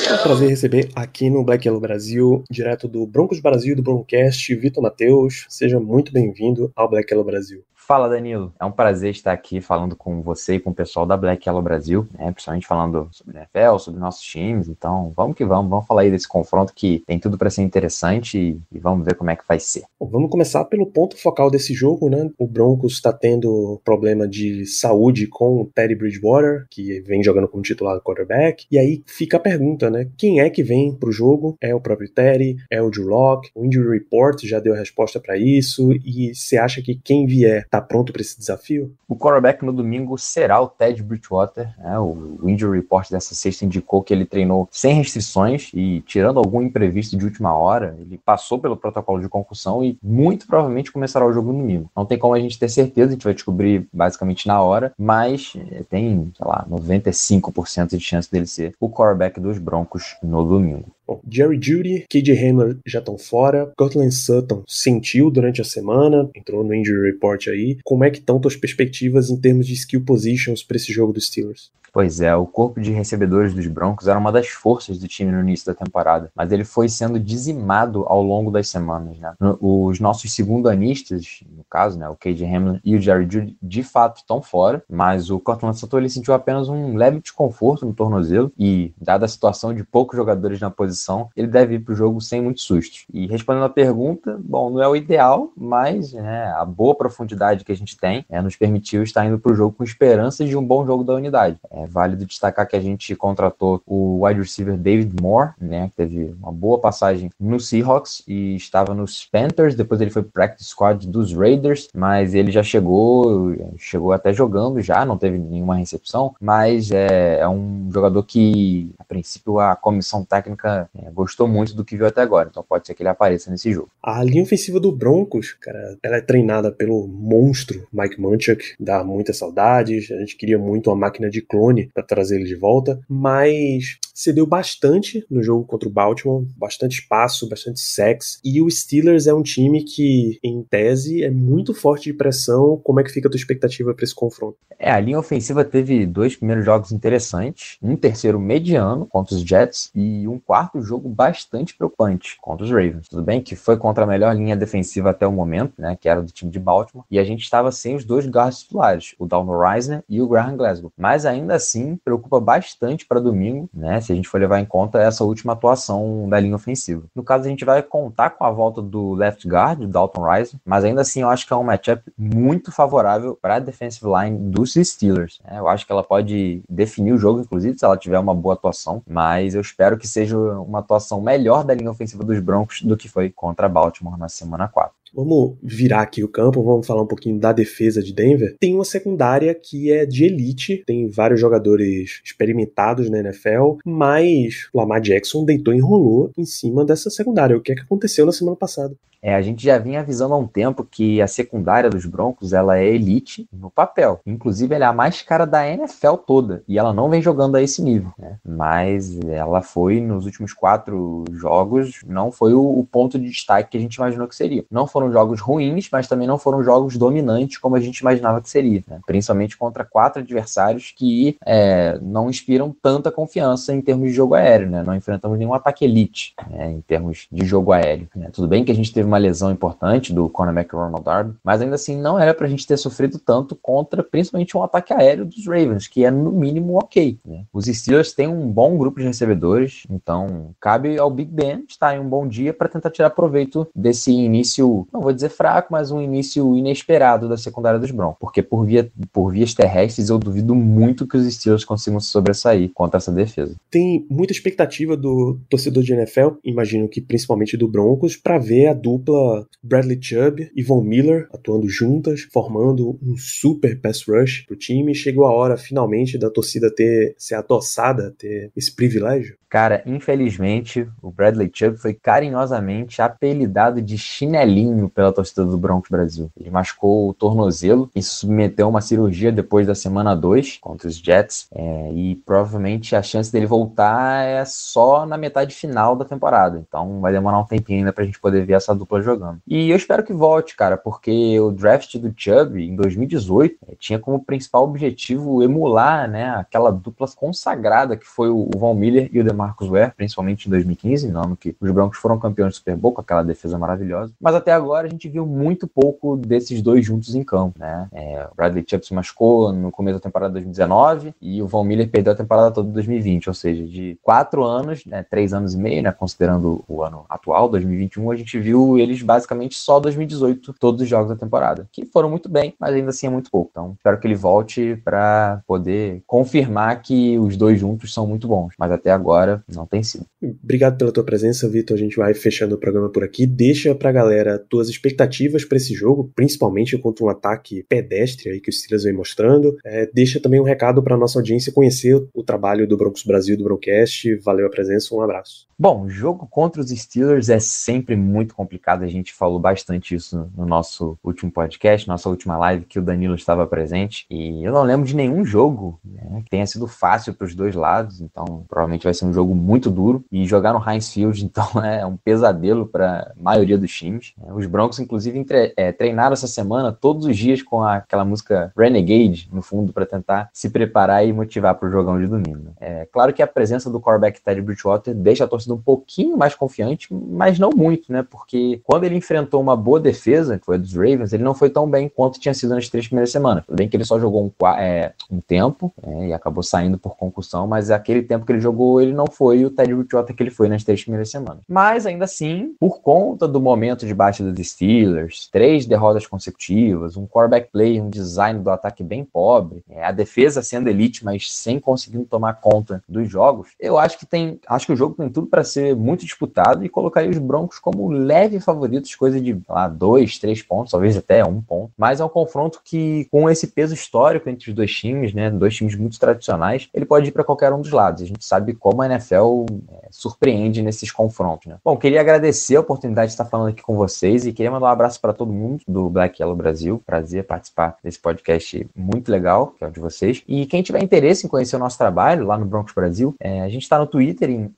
É 0.07 0.13
um 0.13 0.23
prazer 0.23 0.49
receber 0.49 0.89
aqui 0.95 1.29
no 1.29 1.43
Black 1.43 1.67
Yellow 1.67 1.81
Brasil, 1.81 2.43
direto 2.49 2.87
do 2.87 3.05
Broncos 3.05 3.39
Brasil 3.39 3.75
do 3.75 3.83
Broncast, 3.83 4.55
Vitor 4.55 4.81
Matheus. 4.81 5.45
Seja 5.49 5.79
muito 5.79 6.11
bem-vindo 6.11 6.71
ao 6.75 6.89
Black 6.89 7.11
Yellow 7.11 7.25
Brasil. 7.25 7.63
Fala, 7.87 8.09
Danilo. 8.09 8.51
É 8.59 8.65
um 8.65 8.71
prazer 8.71 9.11
estar 9.11 9.31
aqui 9.31 9.61
falando 9.61 9.95
com 9.95 10.19
você 10.19 10.55
e 10.55 10.59
com 10.59 10.71
o 10.71 10.73
pessoal 10.73 11.05
da 11.05 11.15
Black 11.15 11.47
Yellow 11.47 11.61
Brasil, 11.61 12.07
né? 12.17 12.31
principalmente 12.31 12.65
falando 12.65 13.07
sobre 13.11 13.37
NFL, 13.37 13.77
sobre 13.77 13.99
nossos 13.99 14.23
times. 14.23 14.67
Então, 14.67 15.13
vamos 15.15 15.37
que 15.37 15.45
vamos. 15.45 15.69
Vamos 15.69 15.85
falar 15.85 16.01
aí 16.01 16.09
desse 16.09 16.27
confronto 16.27 16.73
que 16.73 17.03
tem 17.05 17.19
tudo 17.19 17.37
para 17.37 17.51
ser 17.51 17.61
interessante 17.61 18.39
e, 18.39 18.75
e, 18.75 18.79
vamos 18.79 19.05
ver 19.05 19.13
como 19.13 19.29
é 19.29 19.35
que 19.35 19.43
vai 19.47 19.59
ser. 19.59 19.83
Bom, 19.99 20.07
vamos 20.07 20.31
começar 20.31 20.65
pelo 20.65 20.87
ponto 20.87 21.15
focal 21.15 21.51
desse 21.51 21.75
jogo, 21.75 22.09
né? 22.09 22.27
O 22.39 22.47
Broncos 22.47 22.93
está 22.93 23.13
tendo 23.13 23.79
problema 23.85 24.27
de 24.27 24.65
saúde 24.65 25.27
com 25.27 25.61
o 25.61 25.65
Teddy 25.65 25.93
Bridgewater, 25.93 26.65
que 26.71 27.01
vem 27.01 27.21
jogando 27.21 27.47
como 27.47 27.61
titular 27.61 28.01
quarterback. 28.01 28.65
E 28.71 28.79
aí 28.79 29.03
fica 29.05 29.37
a 29.37 29.39
pergunta, 29.39 29.91
né? 29.91 30.09
Quem 30.17 30.39
é 30.39 30.49
que 30.49 30.63
vem 30.63 30.91
pro 30.91 31.11
jogo? 31.11 31.55
É 31.61 31.75
o 31.75 31.79
próprio 31.79 32.11
Teddy? 32.11 32.55
É 32.71 32.81
o 32.81 32.89
Drew 32.89 33.05
Locke? 33.05 33.51
O 33.53 33.63
Injury 33.63 33.99
Report 33.99 34.43
já 34.43 34.59
deu 34.59 34.73
a 34.73 34.77
resposta 34.77 35.19
para 35.19 35.37
isso. 35.37 35.91
E 36.03 36.33
você 36.33 36.57
acha 36.57 36.81
que 36.81 36.95
quem 36.95 37.27
vier 37.27 37.67
tá 37.75 37.81
pronto 37.81 38.11
para 38.11 38.21
esse 38.21 38.37
desafio? 38.37 38.93
O 39.07 39.15
quarterback 39.15 39.63
no 39.63 39.73
domingo 39.73 40.17
será 40.17 40.59
o 40.61 40.67
Ted 40.67 41.01
Bridgewater. 41.03 41.73
Né? 41.77 41.99
O 41.99 42.39
injury 42.49 42.79
report 42.79 43.09
dessa 43.09 43.35
sexta 43.35 43.65
indicou 43.65 44.01
que 44.01 44.13
ele 44.13 44.25
treinou 44.25 44.67
sem 44.71 44.95
restrições 44.95 45.71
e, 45.73 46.01
tirando 46.01 46.39
algum 46.39 46.61
imprevisto 46.61 47.17
de 47.17 47.25
última 47.25 47.55
hora, 47.55 47.95
ele 47.99 48.17
passou 48.17 48.59
pelo 48.59 48.77
protocolo 48.77 49.21
de 49.21 49.29
concussão 49.29 49.83
e 49.83 49.97
muito 50.01 50.47
provavelmente 50.47 50.91
começará 50.91 51.25
o 51.25 51.33
jogo 51.33 51.51
no 51.51 51.59
domingo. 51.59 51.89
Não 51.95 52.05
tem 52.05 52.17
como 52.17 52.33
a 52.33 52.39
gente 52.39 52.57
ter 52.57 52.69
certeza, 52.69 53.09
a 53.09 53.13
gente 53.13 53.23
vai 53.23 53.33
descobrir 53.33 53.87
basicamente 53.91 54.47
na 54.47 54.61
hora, 54.61 54.93
mas 54.97 55.53
eh, 55.71 55.83
tem, 55.89 56.31
sei 56.35 56.47
lá, 56.47 56.65
95% 56.69 57.89
de 57.89 57.99
chance 57.99 58.31
dele 58.31 58.47
ser 58.47 58.75
o 58.79 58.89
quarterback 58.89 59.39
dos 59.39 59.57
Broncos 59.57 60.15
no 60.23 60.43
domingo. 60.43 60.95
Bom, 61.07 61.21
Jerry 61.29 61.59
Judy, 61.61 62.05
KJ 62.09 62.31
Hamler 62.31 62.77
já 62.85 62.99
estão 62.99 63.17
fora, 63.17 63.71
Cortland 63.77 64.13
Sutton 64.13 64.63
sentiu 64.67 65.29
durante 65.29 65.61
a 65.61 65.63
semana, 65.63 66.29
entrou 66.35 66.63
no 66.63 66.73
injury 66.73 67.11
report 67.11 67.47
aí. 67.47 67.77
Como 67.83 68.03
é 68.03 68.09
que 68.09 68.17
estão 68.17 68.39
tuas 68.39 68.55
perspectivas 68.55 69.29
em 69.29 69.39
termos 69.39 69.67
de 69.67 69.73
skill 69.73 70.03
positions 70.03 70.63
para 70.63 70.77
esse 70.77 70.91
jogo 70.91 71.13
dos 71.13 71.27
Steelers? 71.27 71.71
Pois 71.95 72.19
é, 72.19 72.35
o 72.35 72.45
corpo 72.45 72.81
de 72.81 72.91
recebedores 72.91 73.53
dos 73.53 73.67
Broncos 73.67 74.09
era 74.09 74.19
uma 74.19 74.29
das 74.29 74.49
forças 74.49 74.99
do 74.99 75.07
time 75.07 75.31
no 75.31 75.39
início 75.39 75.65
da 75.65 75.73
temporada, 75.73 76.29
mas 76.35 76.51
ele 76.51 76.65
foi 76.65 76.89
sendo 76.89 77.17
dizimado 77.17 78.03
ao 78.07 78.21
longo 78.21 78.51
das 78.51 78.67
semanas. 78.67 79.17
Né? 79.17 79.33
Os 79.61 79.97
nossos 80.01 80.33
segundo-anistas, 80.33 81.39
no 81.49 81.63
caso, 81.63 81.97
né, 81.97 82.09
o 82.09 82.15
KJ 82.17 82.53
Hamlin 82.53 82.81
e 82.83 82.97
o 82.97 83.01
Jerry 83.01 83.25
Judy, 83.31 83.57
de 83.63 83.81
fato 83.81 84.17
estão 84.17 84.41
fora, 84.41 84.83
mas 84.89 85.29
o 85.29 85.39
Cortland 85.39 85.79
Sutton 85.79 85.99
ele 85.99 86.09
sentiu 86.09 86.33
apenas 86.33 86.67
um 86.67 86.97
leve 86.97 87.21
desconforto 87.21 87.85
no 87.85 87.93
tornozelo 87.93 88.51
e, 88.59 88.93
dada 88.99 89.23
a 89.23 89.29
situação 89.29 89.73
de 89.73 89.85
poucos 89.85 90.17
jogadores 90.17 90.59
na 90.59 90.69
posição, 90.69 91.29
ele 91.33 91.47
deve 91.47 91.75
ir 91.75 91.79
para 91.79 91.93
o 91.93 91.95
jogo 91.95 92.19
sem 92.19 92.41
muitos 92.41 92.63
sustos. 92.63 93.05
E 93.13 93.25
respondendo 93.25 93.63
à 93.63 93.69
pergunta, 93.69 94.37
bom, 94.43 94.69
não 94.69 94.81
é 94.81 94.87
o 94.89 94.97
ideal, 94.97 95.49
mas 95.55 96.11
né, 96.11 96.51
a 96.57 96.65
boa 96.65 96.93
profundidade 96.93 97.63
que 97.63 97.71
a 97.71 97.77
gente 97.77 97.95
tem 97.95 98.25
é, 98.27 98.41
nos 98.41 98.57
permitiu 98.57 99.01
estar 99.01 99.25
indo 99.25 99.39
para 99.39 99.53
o 99.53 99.55
jogo 99.55 99.77
com 99.77 99.83
esperança 99.85 100.43
de 100.43 100.57
um 100.57 100.65
bom 100.65 100.85
jogo 100.85 101.01
da 101.01 101.13
unidade. 101.13 101.57
É, 101.71 101.84
é 101.85 101.87
válido 101.87 102.25
destacar 102.25 102.67
que 102.67 102.75
a 102.75 102.81
gente 102.81 103.15
contratou 103.15 103.81
o 103.85 104.25
wide 104.25 104.41
receiver 104.41 104.75
David 104.75 105.15
Moore, 105.21 105.51
né, 105.59 105.87
que 105.89 105.95
teve 105.95 106.35
uma 106.41 106.51
boa 106.51 106.79
passagem 106.79 107.29
no 107.39 107.59
Seahawks 107.59 108.23
e 108.27 108.55
estava 108.55 108.93
nos 108.93 109.25
Panthers, 109.25 109.75
depois 109.75 110.01
ele 110.01 110.11
foi 110.11 110.23
practice 110.23 110.69
squad 110.69 111.07
dos 111.07 111.33
Raiders, 111.33 111.87
mas 111.93 112.33
ele 112.33 112.51
já 112.51 112.63
chegou, 112.63 113.55
chegou 113.77 114.11
até 114.11 114.33
jogando 114.33 114.81
já, 114.81 115.05
não 115.05 115.17
teve 115.17 115.37
nenhuma 115.37 115.75
recepção, 115.75 116.35
mas 116.41 116.91
é, 116.91 117.39
é 117.39 117.47
um 117.47 117.89
jogador 117.91 118.23
que, 118.23 118.91
a 118.97 119.03
princípio, 119.03 119.59
a 119.59 119.75
comissão 119.75 120.23
técnica 120.23 120.89
é, 120.95 121.09
gostou 121.11 121.47
muito 121.47 121.75
do 121.75 121.85
que 121.85 121.95
viu 121.95 122.07
até 122.07 122.21
agora, 122.21 122.49
então 122.49 122.65
pode 122.67 122.87
ser 122.87 122.93
que 122.93 123.03
ele 123.03 123.09
apareça 123.09 123.51
nesse 123.51 123.71
jogo. 123.71 123.89
A 124.01 124.23
linha 124.23 124.43
ofensiva 124.43 124.79
do 124.79 124.91
Broncos, 124.91 125.53
cara, 125.53 125.97
ela 126.01 126.17
é 126.17 126.21
treinada 126.21 126.71
pelo 126.71 127.07
monstro 127.07 127.87
Mike 127.93 128.19
Munchak, 128.19 128.75
dá 128.79 129.03
muitas 129.03 129.37
saudades, 129.37 130.11
a 130.11 130.19
gente 130.19 130.35
queria 130.35 130.57
muito 130.57 130.89
uma 130.89 130.95
máquina 130.95 131.29
de 131.29 131.41
clone 131.41 131.74
para 131.93 132.03
trazer 132.03 132.37
ele 132.37 132.45
de 132.45 132.55
volta, 132.55 132.99
mas 133.07 133.97
cedeu 134.15 134.47
bastante 134.47 135.25
no 135.29 135.43
jogo 135.43 135.65
contra 135.65 135.89
o 135.89 135.91
Baltimore, 135.91 136.47
bastante 136.57 137.01
espaço, 137.01 137.49
bastante 137.49 137.81
sex. 137.81 138.39
E 138.43 138.61
o 138.61 138.71
Steelers 138.71 139.27
é 139.27 139.33
um 139.33 139.43
time 139.43 139.83
que, 139.83 140.39
em 140.41 140.63
tese, 140.63 141.21
é 141.21 141.29
muito 141.29 141.73
forte 141.73 142.05
de 142.05 142.13
pressão. 142.13 142.79
Como 142.81 143.01
é 143.01 143.03
que 143.03 143.11
fica 143.11 143.27
a 143.27 143.31
tua 143.31 143.37
expectativa 143.37 143.93
para 143.93 144.05
esse 144.05 144.15
confronto? 144.15 144.57
É, 144.79 144.91
a 144.91 144.99
linha 144.99 145.19
ofensiva 145.19 145.63
teve 145.63 146.05
dois 146.05 146.35
primeiros 146.35 146.65
jogos 146.65 146.91
interessantes, 146.91 147.77
um 147.81 147.95
terceiro 147.95 148.39
mediano 148.39 149.05
contra 149.05 149.35
os 149.35 149.41
Jets 149.41 149.89
e 149.95 150.27
um 150.27 150.39
quarto 150.39 150.81
jogo 150.81 151.07
bastante 151.07 151.75
preocupante 151.75 152.37
contra 152.41 152.65
os 152.65 152.71
Ravens. 152.71 153.07
Tudo 153.09 153.23
bem 153.23 153.41
que 153.41 153.55
foi 153.55 153.77
contra 153.77 154.03
a 154.03 154.07
melhor 154.07 154.35
linha 154.35 154.55
defensiva 154.55 155.11
até 155.11 155.25
o 155.25 155.31
momento, 155.31 155.73
né, 155.77 155.97
que 155.99 156.09
era 156.09 156.21
do 156.21 156.31
time 156.31 156.51
de 156.51 156.59
Baltimore, 156.59 157.05
e 157.09 157.19
a 157.19 157.23
gente 157.23 157.43
estava 157.43 157.71
sem 157.71 157.95
os 157.95 158.03
dois 158.03 158.27
guards 158.27 158.59
titulares, 158.59 159.15
o 159.17 159.25
Dalton 159.25 159.57
Reisner 159.57 160.03
e 160.07 160.21
o 160.21 160.27
Graham 160.27 160.57
Glasgow. 160.57 160.91
Mas 160.97 161.25
ainda 161.25 161.55
assim, 161.55 161.97
preocupa 162.03 162.39
bastante 162.39 163.05
para 163.05 163.19
domingo, 163.19 163.69
né, 163.73 164.01
se 164.05 164.11
a 164.11 164.15
gente 164.15 164.27
for 164.27 164.39
levar 164.39 164.59
em 164.59 164.65
conta 164.65 164.99
essa 164.99 165.23
última 165.23 165.53
atuação 165.53 166.27
da 166.29 166.39
linha 166.39 166.55
ofensiva. 166.55 167.03
No 167.15 167.23
caso, 167.23 167.45
a 167.45 167.49
gente 167.49 167.65
vai 167.65 167.81
contar 167.81 168.31
com 168.31 168.43
a 168.43 168.51
volta 168.51 168.81
do 168.81 169.13
left 169.13 169.47
guard, 169.47 169.81
o 169.81 169.87
Dalton 169.87 170.21
Reisner, 170.21 170.61
mas 170.65 170.83
ainda 170.83 171.01
assim 171.01 171.21
eu 171.21 171.29
acho 171.29 171.45
que 171.45 171.53
é 171.53 171.55
um 171.55 171.63
matchup 171.63 172.03
muito 172.17 172.71
favorável 172.71 173.37
para 173.41 173.55
a 173.55 173.59
defensive 173.59 174.05
line 174.05 174.37
dos 174.37 174.73
Steelers. 174.73 175.39
Né? 175.43 175.59
Eu 175.59 175.67
acho 175.67 175.85
que 175.85 175.91
ela 175.91 176.03
pode 176.03 176.61
definir 176.69 177.13
o 177.13 177.17
jogo, 177.17 177.41
inclusive, 177.41 177.77
se 177.77 177.85
ela 177.85 177.97
tiver 177.97 178.19
uma 178.19 178.33
boa 178.33 178.53
atuação, 178.53 179.01
mas 179.07 179.55
eu 179.55 179.61
espero 179.61 179.97
que 179.97 180.07
seja 180.07 180.37
uma 180.37 180.79
atuação 180.79 181.21
melhor 181.21 181.63
da 181.63 181.73
linha 181.73 181.91
ofensiva 181.91 182.23
dos 182.23 182.39
Broncos 182.39 182.81
do 182.81 182.97
que 182.97 183.09
foi 183.09 183.29
contra 183.29 183.69
Baltimore 183.69 184.17
na 184.17 184.29
semana 184.29 184.67
4. 184.67 185.04
Vamos 185.15 185.55
virar 185.63 186.01
aqui 186.01 186.23
o 186.23 186.27
campo, 186.27 186.61
vamos 186.61 186.85
falar 186.85 187.01
um 187.01 187.07
pouquinho 187.07 187.39
da 187.39 187.53
defesa 187.53 188.03
de 188.03 188.13
Denver. 188.13 188.55
Tem 188.59 188.75
uma 188.75 188.83
secundária 188.83 189.55
que 189.55 189.91
é 189.91 190.05
de 190.05 190.25
elite, 190.25 190.83
tem 190.85 191.09
vários 191.09 191.39
jogadores 191.39 192.21
experimentados 192.23 193.09
na 193.09 193.19
NFL, 193.19 193.77
mas 193.85 194.67
o 194.73 194.77
Lamar 194.77 194.99
Jackson 194.99 195.45
deitou 195.45 195.73
e 195.73 195.77
enrolou 195.77 196.31
em 196.37 196.45
cima 196.45 196.83
dessa 196.83 197.09
secundária. 197.09 197.55
O 197.55 197.61
que 197.61 197.71
é 197.71 197.75
que 197.75 197.81
aconteceu 197.81 198.25
na 198.25 198.31
semana 198.31 198.57
passada? 198.57 198.93
É, 199.25 199.33
a 199.33 199.41
gente 199.41 199.63
já 199.63 199.79
vinha 199.79 200.01
avisando 200.01 200.35
há 200.35 200.37
um 200.37 200.45
tempo 200.45 200.83
que 200.83 201.19
a 201.19 201.25
secundária 201.25 201.89
dos 201.89 202.05
Broncos 202.05 202.53
ela 202.53 202.77
é 202.77 202.85
elite 202.85 203.49
no 203.51 203.71
papel. 203.71 204.19
Inclusive, 204.23 204.75
ela 204.75 204.85
é 204.85 204.87
a 204.87 204.93
mais 204.93 205.23
cara 205.23 205.45
da 205.45 205.67
NFL 205.67 206.17
toda. 206.27 206.61
E 206.67 206.77
ela 206.77 206.93
não 206.93 207.09
vem 207.09 207.23
jogando 207.23 207.55
a 207.55 207.61
esse 207.63 207.81
nível. 207.81 208.11
Né? 208.19 208.37
Mas 208.45 209.19
ela 209.21 209.63
foi, 209.63 209.99
nos 209.99 210.27
últimos 210.27 210.53
quatro 210.53 211.25
jogos, 211.31 212.03
não 212.05 212.31
foi 212.31 212.53
o, 212.53 212.61
o, 212.61 212.85
ponto 212.85 213.17
de 213.17 213.27
destaque 213.27 213.71
que 213.71 213.77
a 213.77 213.79
gente 213.79 213.95
imaginou 213.95 214.27
que 214.27 214.35
seria. 214.35 214.63
Não 214.69 214.85
foram 214.85 215.11
jogos 215.11 215.41
ruins, 215.41 215.89
mas 215.91 216.07
também 216.07 216.27
não 216.27 216.37
foram 216.37 216.63
jogos 216.63 216.95
dominantes 216.95 217.57
como 217.57 217.75
a 217.75 217.79
gente 217.79 217.97
imaginava 217.97 218.39
que 218.39 218.49
seria. 218.49 218.83
Né? 218.87 218.99
Principalmente 219.07 219.57
contra 219.57 219.83
quatro 219.83 220.21
adversários 220.21 220.93
que 220.95 221.35
é, 221.43 221.97
não 221.99 222.29
inspiram 222.29 222.75
tanta 222.79 223.11
confiança 223.11 223.73
em 223.73 223.81
termos 223.81 224.07
de 224.07 224.13
jogo 224.13 224.35
aéreo. 224.35 224.69
Né? 224.69 224.83
Não 224.83 224.93
enfrentamos 224.93 225.35
nenhum 225.39 225.55
ataque 225.55 225.83
elite 225.83 226.35
né? 226.47 226.73
em 226.73 226.81
termos 226.81 227.27
de 227.31 227.43
jogo 227.43 227.71
aéreo. 227.71 228.07
Né? 228.15 228.29
Tudo 228.31 228.47
bem 228.47 228.63
que 228.63 228.71
a 228.71 228.75
gente 228.75 228.93
teve 228.93 229.07
uma 229.07 229.14
uma 229.15 229.19
lesão 229.19 229.51
importante 229.51 230.13
do 230.13 230.29
cornerback 230.29 230.75
Ronald 230.75 231.03
Darby, 231.03 231.35
mas 231.43 231.61
ainda 231.61 231.75
assim 231.75 231.97
não 231.97 232.19
era 232.19 232.33
pra 232.33 232.47
gente 232.47 232.67
ter 232.67 232.77
sofrido 232.77 233.17
tanto 233.17 233.55
contra 233.55 234.03
principalmente 234.03 234.55
um 234.57 234.63
ataque 234.63 234.93
aéreo 234.93 235.25
dos 235.25 235.47
Ravens, 235.47 235.87
que 235.87 236.03
é 236.03 236.11
no 236.11 236.31
mínimo 236.31 236.77
ok. 236.77 237.17
Né? 237.25 237.45
Os 237.53 237.65
Steelers 237.65 238.11
têm 238.11 238.27
um 238.27 238.51
bom 238.51 238.77
grupo 238.77 238.99
de 238.99 239.07
recebedores, 239.07 239.83
então 239.89 240.49
cabe 240.59 240.97
ao 240.97 241.09
Big 241.09 241.31
Ben 241.31 241.63
estar 241.67 241.95
em 241.95 241.99
um 241.99 242.09
bom 242.09 242.27
dia 242.27 242.53
para 242.53 242.67
tentar 242.67 242.89
tirar 242.89 243.09
proveito 243.11 243.67
desse 243.73 244.11
início, 244.11 244.85
não 244.91 245.01
vou 245.01 245.13
dizer 245.13 245.29
fraco, 245.29 245.69
mas 245.71 245.91
um 245.91 246.01
início 246.01 246.55
inesperado 246.55 247.29
da 247.29 247.37
secundária 247.37 247.79
dos 247.79 247.91
Broncos, 247.91 248.17
porque 248.19 248.41
por, 248.41 248.65
via, 248.65 248.91
por 249.13 249.31
vias 249.31 249.53
terrestres 249.53 250.09
eu 250.09 250.19
duvido 250.19 250.53
muito 250.53 251.07
que 251.07 251.15
os 251.15 251.33
Steelers 251.33 251.63
consigam 251.63 251.99
se 251.99 252.07
sobressair 252.07 252.69
contra 252.73 252.97
essa 252.97 253.11
defesa. 253.11 253.55
Tem 253.71 254.05
muita 254.09 254.33
expectativa 254.33 254.97
do 254.97 255.39
torcedor 255.49 255.83
de 255.83 255.93
NFL, 255.93 256.29
imagino 256.43 256.89
que 256.89 256.99
principalmente 256.99 257.55
do 257.55 257.67
Broncos, 257.67 258.17
para 258.17 258.37
ver 258.37 258.67
a 258.67 258.73
dupla 258.73 259.04
dupla 259.05 259.47
Bradley 259.61 259.99
Chubb 260.01 260.51
e 260.55 260.63
Von 260.63 260.83
Miller 260.83 261.27
atuando 261.31 261.69
juntas, 261.69 262.27
formando 262.33 262.97
um 263.01 263.15
super 263.17 263.79
pass 263.79 264.03
rush 264.07 264.45
pro 264.45 264.55
time. 264.55 264.93
Chegou 264.95 265.25
a 265.25 265.31
hora 265.31 265.57
finalmente 265.57 266.17
da 266.17 266.29
torcida 266.29 266.73
ter 266.73 267.15
ser 267.17 267.35
adoçada, 267.35 268.13
ter 268.17 268.51
esse 268.55 268.75
privilégio. 268.75 269.37
Cara, 269.49 269.81
infelizmente, 269.85 270.87
o 271.01 271.11
Bradley 271.11 271.49
Chubb 271.53 271.77
foi 271.77 271.93
carinhosamente 271.93 273.01
apelidado 273.01 273.81
de 273.81 273.97
chinelinho 273.97 274.89
pela 274.89 275.13
torcida 275.13 275.45
do 275.45 275.57
Broncos 275.57 275.89
Brasil. 275.89 276.29
Ele 276.39 276.49
machucou 276.49 277.09
o 277.09 277.13
tornozelo 277.13 277.89
e 277.95 278.01
submeteu 278.01 278.67
uma 278.67 278.81
cirurgia 278.81 279.31
depois 279.31 279.67
da 279.67 279.75
semana 279.75 280.15
2 280.15 280.57
contra 280.59 280.87
os 280.87 280.97
Jets. 280.97 281.47
É, 281.53 281.91
e 281.93 282.15
provavelmente 282.25 282.95
a 282.95 283.03
chance 283.03 283.31
dele 283.31 283.45
voltar 283.45 284.25
é 284.25 284.43
só 284.45 285.05
na 285.05 285.17
metade 285.17 285.55
final 285.55 285.95
da 285.95 286.05
temporada. 286.05 286.63
Então 286.67 286.99
vai 286.99 287.11
demorar 287.11 287.39
um 287.39 287.45
tempinho 287.45 287.79
ainda 287.79 287.93
pra 287.93 288.03
gente 288.03 288.19
poder 288.19 288.45
ver 288.45 288.53
essa 288.53 288.73
dupla 288.73 289.01
jogando. 289.01 289.39
E 289.47 289.69
eu 289.69 289.77
espero 289.77 290.03
que 290.03 290.13
volte, 290.13 290.55
cara, 290.55 290.77
porque 290.77 291.39
o 291.39 291.51
draft 291.51 291.95
do 291.97 292.13
Chubb 292.15 292.61
em 292.61 292.75
2018 292.75 293.57
é, 293.69 293.75
tinha 293.77 293.99
como 293.99 294.23
principal 294.23 294.63
objetivo 294.63 295.43
emular 295.43 296.09
né, 296.09 296.29
aquela 296.31 296.71
dupla 296.71 297.07
consagrada 297.15 297.95
que 297.95 298.05
foi 298.05 298.29
o 298.29 298.49
Von 298.55 298.73
Miller 298.73 299.09
e 299.13 299.19
o 299.19 299.23
Marcus 299.35 299.67
Ware, 299.67 299.93
principalmente 299.95 300.47
em 300.47 300.49
2015, 300.49 301.09
no 301.09 301.19
ano 301.19 301.35
que 301.35 301.55
os 301.59 301.71
Broncos 301.71 301.99
foram 301.99 302.19
campeões 302.19 302.53
do 302.53 302.57
Super 302.57 302.75
Bowl, 302.75 302.91
com 302.91 303.01
aquela 303.01 303.23
defesa 303.23 303.57
maravilhosa. 303.57 304.13
Mas 304.19 304.35
até 304.35 304.51
agora 304.51 304.87
a 304.87 304.89
gente 304.89 305.09
viu 305.09 305.25
muito 305.25 305.67
pouco 305.67 306.15
desses 306.17 306.61
dois 306.61 306.85
juntos 306.85 307.15
em 307.15 307.23
campo, 307.23 307.59
né? 307.59 307.87
É, 307.91 308.27
o 308.31 308.35
Bradley 308.35 308.65
Chubb 308.67 308.85
se 308.85 308.93
machucou 308.93 309.51
no 309.51 309.71
começo 309.71 309.97
da 309.97 310.03
temporada 310.03 310.29
de 310.29 310.45
2019 310.45 311.13
e 311.21 311.41
o 311.41 311.47
Von 311.47 311.63
Miller 311.63 311.89
perdeu 311.89 312.13
a 312.13 312.15
temporada 312.15 312.51
toda 312.51 312.67
de 312.67 312.73
2020, 312.73 313.27
ou 313.27 313.33
seja, 313.33 313.65
de 313.65 313.97
quatro 314.01 314.43
anos, 314.43 314.85
né, 314.85 315.03
três 315.03 315.33
anos 315.33 315.53
e 315.53 315.57
meio, 315.57 315.83
né, 315.83 315.91
considerando 315.91 316.63
o 316.67 316.83
ano 316.83 317.05
atual, 317.09 317.49
2021, 317.49 318.11
a 318.11 318.15
gente 318.15 318.39
viu 318.39 318.77
eles 318.77 319.01
basicamente 319.01 319.55
só 319.55 319.79
2018, 319.79 320.53
todos 320.59 320.81
os 320.81 320.87
jogos 320.87 321.09
da 321.09 321.15
temporada, 321.15 321.67
que 321.71 321.85
foram 321.85 322.09
muito 322.09 322.29
bem, 322.29 322.53
mas 322.59 322.73
ainda 322.73 322.89
assim 322.89 323.07
é 323.07 323.09
muito 323.09 323.31
pouco. 323.31 323.49
Então, 323.51 323.73
espero 323.77 323.99
que 323.99 324.07
ele 324.07 324.15
volte 324.15 324.75
para 324.83 325.41
poder 325.47 326.03
confirmar 326.05 326.81
que 326.81 327.17
os 327.19 327.37
dois 327.37 327.59
juntos 327.59 327.93
são 327.93 328.07
muito 328.07 328.27
bons. 328.27 328.53
Mas 328.57 328.71
até 328.71 328.91
agora 328.91 329.24
não 329.53 329.65
tem 329.65 329.83
sido. 329.83 330.05
Obrigado 330.21 330.77
pela 330.77 330.91
tua 330.91 331.03
presença, 331.03 331.49
Vitor. 331.49 331.75
A 331.75 331.79
gente 331.79 331.97
vai 331.97 332.13
fechando 332.13 332.55
o 332.55 332.57
programa 332.57 332.89
por 332.89 333.03
aqui. 333.03 333.25
Deixa 333.25 333.73
pra 333.75 333.91
galera 333.91 334.37
tuas 334.37 334.69
expectativas 334.69 335.45
para 335.45 335.57
esse 335.57 335.73
jogo, 335.73 336.11
principalmente 336.15 336.77
contra 336.77 337.05
um 337.05 337.09
ataque 337.09 337.65
pedestre 337.67 338.29
aí 338.29 338.39
que 338.39 338.49
o 338.49 338.53
Steelers 338.53 338.83
vem 338.83 338.93
mostrando. 338.93 339.57
É, 339.65 339.89
deixa 339.93 340.19
também 340.19 340.39
um 340.39 340.43
recado 340.43 340.81
para 340.83 340.97
nossa 340.97 341.19
audiência 341.19 341.51
conhecer 341.51 341.95
o 342.13 342.23
trabalho 342.23 342.67
do 342.67 342.77
Broncos 342.77 343.03
Brasil 343.03 343.37
do 343.37 343.43
Broncast. 343.43 344.15
Valeu 344.17 344.47
a 344.47 344.49
presença, 344.49 344.93
um 344.93 345.01
abraço. 345.01 345.47
Bom, 345.57 345.87
jogo 345.87 346.27
contra 346.29 346.61
os 346.61 346.69
Steelers 346.69 347.29
é 347.29 347.39
sempre 347.39 347.95
muito 347.95 348.35
complicado. 348.35 348.83
A 348.83 348.87
gente 348.87 349.13
falou 349.13 349.39
bastante 349.39 349.95
isso 349.95 350.29
no 350.35 350.45
nosso 350.45 350.99
último 351.01 351.31
podcast, 351.31 351.87
nossa 351.87 352.09
última 352.09 352.37
live 352.37 352.65
que 352.65 352.77
o 352.77 352.81
Danilo 352.81 353.15
estava 353.15 353.47
presente. 353.47 354.05
E 354.09 354.43
eu 354.43 354.51
não 354.51 354.63
lembro 354.63 354.85
de 354.85 354.93
nenhum 354.93 355.23
jogo 355.23 355.79
né, 355.81 356.23
que 356.25 356.29
tenha 356.29 356.45
sido 356.45 356.67
fácil 356.67 357.13
para 357.13 357.23
os 357.23 357.33
dois 357.33 357.55
lados. 357.55 358.01
Então, 358.01 358.43
provavelmente 358.49 358.83
vai 358.83 358.93
ser 358.93 359.05
um 359.05 359.13
jogo 359.13 359.33
muito 359.33 359.71
duro. 359.71 360.03
E 360.11 360.25
jogar 360.25 360.51
no 360.51 360.61
Heinz 360.61 360.91
Field, 360.91 361.23
então, 361.23 361.63
é 361.63 361.85
um 361.85 361.95
pesadelo 361.95 362.65
para 362.65 363.13
a 363.17 363.23
maioria 363.23 363.57
dos 363.57 363.71
times. 363.71 364.13
É, 364.27 364.33
os 364.33 364.45
Broncos, 364.47 364.79
inclusive, 364.79 365.17
entre, 365.17 365.53
é, 365.55 365.71
treinaram 365.71 366.11
essa 366.11 366.27
semana 366.27 366.73
todos 366.73 367.05
os 367.05 367.15
dias 367.15 367.41
com 367.41 367.63
aquela 367.63 368.03
música 368.03 368.51
Renegade 368.57 369.29
no 369.31 369.41
fundo 369.41 369.71
para 369.71 369.85
tentar 369.85 370.29
se 370.33 370.49
preparar 370.49 371.07
e 371.07 371.13
motivar 371.13 371.55
para 371.55 371.69
o 371.69 371.71
jogão 371.71 371.97
de 371.97 372.07
domingo. 372.07 372.53
É 372.59 372.85
claro 372.91 373.13
que 373.13 373.23
a 373.23 373.27
presença 373.27 373.69
do 373.69 373.79
quarterback 373.79 374.21
Teddy 374.21 374.41
Bridgewater 374.41 374.93
deixa 374.93 375.23
a 375.23 375.27
torcida 375.27 375.44
um 375.53 375.61
pouquinho 375.61 376.17
mais 376.17 376.35
confiante, 376.35 376.87
mas 376.93 377.39
não 377.39 377.49
muito, 377.49 377.91
né? 377.91 378.03
Porque 378.03 378.61
quando 378.63 378.83
ele 378.83 378.95
enfrentou 378.95 379.41
uma 379.41 379.55
boa 379.55 379.79
defesa, 379.79 380.37
que 380.37 380.45
foi 380.45 380.55
a 380.55 380.59
dos 380.59 380.73
Ravens, 380.73 381.13
ele 381.13 381.23
não 381.23 381.33
foi 381.33 381.49
tão 381.49 381.69
bem 381.69 381.89
quanto 381.89 382.19
tinha 382.19 382.33
sido 382.33 382.53
nas 382.53 382.69
três 382.69 382.87
primeiras 382.87 383.11
semanas. 383.11 383.45
Tudo 383.45 383.57
bem 383.57 383.67
que 383.67 383.75
ele 383.75 383.85
só 383.85 383.99
jogou 383.99 384.25
um, 384.25 384.47
é, 384.57 384.93
um 385.11 385.19
tempo 385.19 385.73
é, 385.83 386.07
e 386.07 386.13
acabou 386.13 386.43
saindo 386.43 386.77
por 386.77 386.95
concussão, 386.95 387.47
mas 387.47 387.71
aquele 387.71 388.01
tempo 388.01 388.25
que 388.25 388.31
ele 388.31 388.39
jogou, 388.39 388.81
ele 388.81 388.93
não 388.93 389.07
foi 389.07 389.45
o 389.45 389.49
Teddy 389.49 389.73
Bridgewater 389.73 390.15
que 390.15 390.23
ele 390.23 390.31
foi 390.31 390.47
nas 390.47 390.63
três 390.63 390.81
primeiras 390.81 391.09
semanas. 391.09 391.43
Mas 391.47 391.85
ainda 391.85 392.05
assim, 392.05 392.55
por 392.59 392.81
conta 392.81 393.27
do 393.27 393.41
momento 393.41 393.85
de 393.85 393.93
baixa 393.93 394.23
dos 394.23 394.47
Steelers, 394.47 395.29
três 395.31 395.65
derrotas 395.65 396.07
consecutivas, 396.07 396.97
um 396.97 397.05
quarterback 397.05 397.51
play, 397.51 397.81
um 397.81 397.89
design 397.89 398.39
do 398.39 398.49
ataque 398.49 398.83
bem 398.83 399.03
pobre, 399.03 399.63
é, 399.69 399.83
a 399.83 399.91
defesa 399.91 400.41
sendo 400.41 400.69
elite, 400.69 401.03
mas 401.03 401.31
sem 401.31 401.59
conseguir 401.59 402.03
tomar 402.05 402.35
conta 402.35 402.83
dos 402.87 403.09
jogos, 403.09 403.49
eu 403.59 403.77
acho 403.77 403.97
que 403.97 404.05
tem, 404.05 404.39
acho 404.47 404.65
que 404.65 404.73
o 404.73 404.75
jogo 404.75 404.95
tem 404.95 405.09
tudo 405.09 405.27
para 405.35 405.43
ser 405.43 405.75
muito 405.75 406.05
disputado 406.05 406.63
e 406.63 406.69
colocaria 406.69 407.09
os 407.09 407.17
Broncos 407.17 407.59
como 407.59 407.89
leve 407.89 408.39
favoritos, 408.39 408.95
coisa 408.95 409.19
de 409.19 409.37
lá, 409.49 409.67
dois, 409.67 410.17
três 410.17 410.41
pontos, 410.41 410.71
talvez 410.71 410.95
até 410.95 411.25
um 411.25 411.41
ponto. 411.41 411.73
Mas 411.77 411.99
é 411.99 412.05
um 412.05 412.09
confronto 412.09 412.61
que, 412.63 413.05
com 413.11 413.29
esse 413.29 413.47
peso 413.47 413.73
histórico 413.73 414.29
entre 414.29 414.49
os 414.49 414.55
dois 414.55 414.73
times, 414.73 415.13
né, 415.13 415.29
dois 415.29 415.53
times 415.53 415.75
muito 415.75 415.99
tradicionais, 415.99 416.69
ele 416.73 416.85
pode 416.85 417.09
ir 417.09 417.11
para 417.11 417.25
qualquer 417.25 417.51
um 417.51 417.59
dos 417.59 417.71
lados. 417.71 418.01
A 418.01 418.05
gente 418.05 418.23
sabe 418.23 418.53
como 418.53 418.81
a 418.81 418.85
NFL 418.85 419.45
é, 419.73 419.87
surpreende 419.91 420.61
nesses 420.61 420.89
confrontos. 420.89 421.47
Né? 421.47 421.57
Bom, 421.65 421.75
queria 421.75 421.99
agradecer 421.99 422.55
a 422.55 422.61
oportunidade 422.61 423.07
de 423.07 423.15
estar 423.15 423.25
falando 423.25 423.49
aqui 423.49 423.61
com 423.61 423.75
vocês 423.75 424.25
e 424.25 424.31
queria 424.31 424.51
mandar 424.51 424.67
um 424.67 424.69
abraço 424.69 425.01
para 425.01 425.11
todo 425.11 425.33
mundo 425.33 425.63
do 425.67 425.89
Black 425.89 426.21
Yellow 426.21 426.37
Brasil. 426.37 426.81
Prazer 426.85 427.25
participar 427.25 427.75
desse 427.83 427.99
podcast 427.99 428.65
muito 428.73 429.11
legal, 429.11 429.47
que 429.47 429.65
é 429.65 429.67
o 429.67 429.71
de 429.71 429.81
vocês. 429.81 430.23
E 430.29 430.45
quem 430.45 430.63
tiver 430.63 430.81
interesse 430.81 431.25
em 431.25 431.29
conhecer 431.29 431.57
o 431.57 431.59
nosso 431.59 431.77
trabalho 431.77 432.25
lá 432.25 432.37
no 432.37 432.45
Broncos 432.45 432.73
Brasil, 432.73 433.13
é, 433.19 433.41
a 433.41 433.49
gente 433.49 433.63
está 433.63 433.77
no 433.77 433.85
Twitter 433.85 434.29
em 434.29 434.53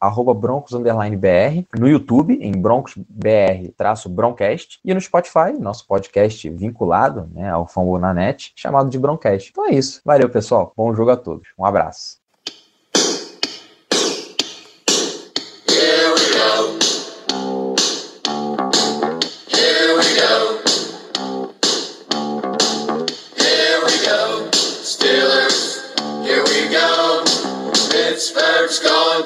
broncos_br, 0.71 1.65
no 1.77 1.87
YouTube 1.87 2.39
em 2.41 2.51
broncosbr-broncast 2.51 4.79
e 4.83 4.93
no 4.93 5.01
Spotify, 5.01 5.53
nosso 5.59 5.87
podcast 5.87 6.49
vinculado 6.49 7.29
né, 7.33 7.49
ao 7.49 7.67
Fambonanet, 7.67 8.51
chamado 8.55 8.89
de 8.89 8.99
Broncast. 8.99 9.51
Então 9.51 9.67
é 9.67 9.73
isso. 9.73 10.01
Valeu, 10.03 10.29
pessoal. 10.29 10.73
Bom 10.75 10.93
jogo 10.93 11.11
a 11.11 11.17
todos. 11.17 11.47
Um 11.57 11.63
abraço. 11.65 12.26